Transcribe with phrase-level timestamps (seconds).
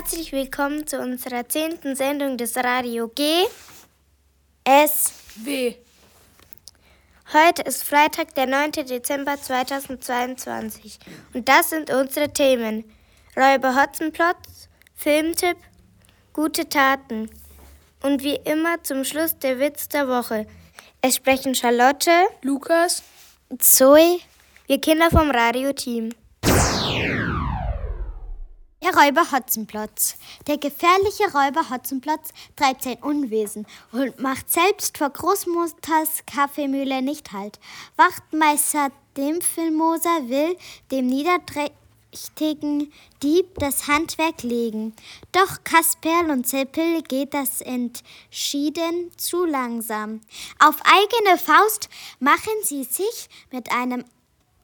[0.00, 3.44] Herzlich willkommen zu unserer zehnten Sendung des Radio G.
[4.64, 5.12] S.
[5.36, 5.74] W.
[7.34, 8.72] Heute ist Freitag, der 9.
[8.88, 11.00] Dezember 2022
[11.34, 12.90] und das sind unsere Themen.
[13.36, 15.58] Räuber Hotzenplotz, Filmtipp,
[16.32, 17.28] gute Taten
[18.02, 20.46] und wie immer zum Schluss der Witz der Woche.
[21.02, 22.10] Es sprechen Charlotte,
[22.40, 23.02] Lukas,
[23.58, 24.18] Zoe,
[24.66, 26.14] wir Kinder vom Radioteam.
[28.82, 30.16] Der Räuber Hotzenplotz.
[30.46, 37.60] Der gefährliche Räuber Hotzenplotz treibt sein Unwesen und macht selbst vor Großmutters Kaffeemühle nicht Halt.
[37.96, 40.56] Wachtmeister Dimpfelmoser will
[40.90, 42.90] dem niederträchtigen
[43.22, 44.94] Dieb das Handwerk legen.
[45.32, 50.22] Doch Kasperl und Seppel geht das entschieden zu langsam.
[50.58, 54.06] Auf eigene Faust machen sie sich mit einem,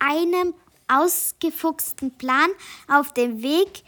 [0.00, 0.54] einem
[0.90, 2.50] ausgefuchsten Plan
[2.88, 3.84] auf dem Weg,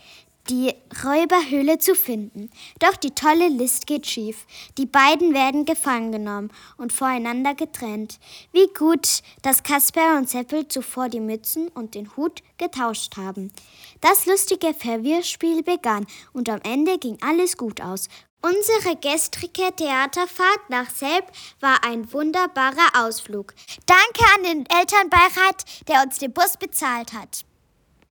[0.50, 2.50] die Räuberhöhle zu finden.
[2.80, 4.46] Doch die tolle List geht schief.
[4.76, 8.18] Die beiden werden gefangen genommen und voreinander getrennt.
[8.52, 13.52] Wie gut, dass Kasper und Seppel zuvor die Mützen und den Hut getauscht haben.
[14.00, 18.08] Das lustige Verwirrspiel begann und am Ende ging alles gut aus.
[18.44, 21.24] Unsere gestrige Theaterfahrt nach Selb
[21.60, 23.54] war ein wunderbarer Ausflug.
[23.86, 27.44] Danke an den Elternbeirat, der uns den Bus bezahlt hat.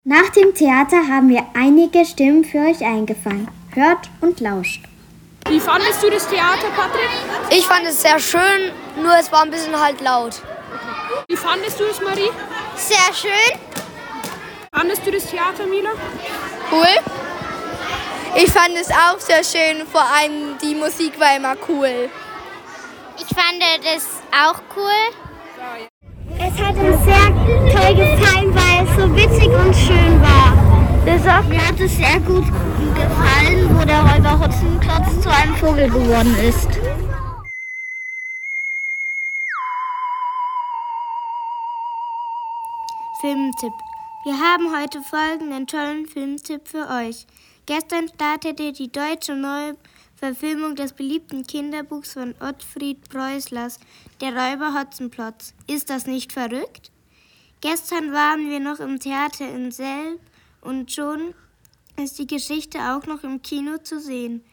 [0.05, 3.49] Nach dem Theater haben wir einige Stimmen für euch eingefangen.
[3.73, 4.85] Hört und lauscht.
[5.49, 7.09] wie fandest du das Theater, Patrick?
[7.49, 8.71] Ich fand es sehr schön,
[9.03, 10.41] nur es war ein bisschen halt laut.
[11.27, 12.31] Wie fandest du es, Marie?
[12.77, 13.59] Sehr schön.
[14.73, 15.91] Fandest du das Theater, Mila?
[16.71, 17.20] Cool.
[18.44, 22.09] Ich fand es auch sehr schön, vor allem die Musik war immer cool.
[23.17, 25.11] Ich fand das auch cool.
[26.39, 27.28] Es hat uns sehr
[27.72, 31.44] toll gefallen, weil es so witzig und schön war.
[31.44, 32.45] Mir hat es sehr gut
[32.95, 36.69] gefallen, wo der Räuber Hotzenplotz zu einem Vogel geworden ist.
[43.19, 43.74] Filmtipp.
[44.24, 47.28] Wir haben heute folgenden tollen Filmtipp für euch.
[47.66, 53.79] Gestern startete die deutsche Neuverfilmung des beliebten Kinderbuchs von Ottfried Preußlers,
[54.19, 55.53] Der Räuber Hotzenplotz.
[55.67, 56.91] Ist das nicht verrückt?
[57.61, 60.19] Gestern waren wir noch im Theater in Selb
[60.61, 61.35] und schon
[61.97, 64.44] ist die Geschichte auch noch im Kino zu sehen.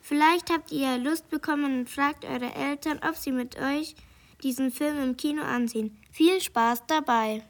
[0.00, 3.96] Vielleicht habt ihr Lust bekommen und fragt eure Eltern, ob sie mit euch
[4.42, 5.96] diesen Film im Kino ansehen.
[6.12, 7.44] Viel Spaß dabei!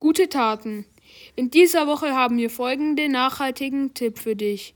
[0.00, 0.86] Gute Taten.
[1.36, 4.74] In dieser Woche haben wir folgende nachhaltigen Tipp für dich.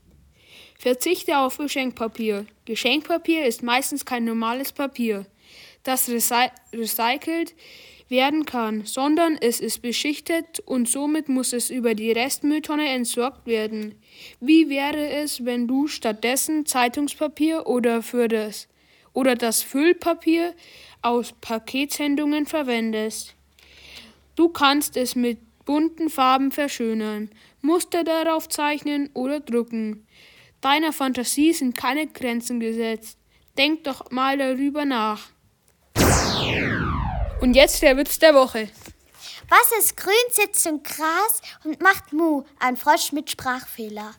[0.77, 2.45] Verzichte auf Geschenkpapier.
[2.65, 5.25] Geschenkpapier ist meistens kein normales Papier,
[5.83, 7.55] das recy recycelt
[8.09, 13.95] werden kann, sondern es ist beschichtet und somit muss es über die Restmülltonne entsorgt werden.
[14.39, 18.67] Wie wäre es, wenn du stattdessen Zeitungspapier oder für das
[19.13, 20.53] oder das Füllpapier
[21.01, 23.35] aus Paketsendungen verwendest?
[24.35, 27.29] Du kannst es mit bunten Farben verschönern,
[27.61, 30.05] Muster darauf zeichnen oder drucken.
[30.61, 33.17] Deiner Fantasie sind keine Grenzen gesetzt.
[33.57, 35.29] Denk doch mal darüber nach.
[37.41, 38.69] Und jetzt der Witz der Woche.
[39.49, 42.43] Was ist grün, sitzt im Gras und macht Mu?
[42.59, 44.15] Ein Frosch mit Sprachfehler.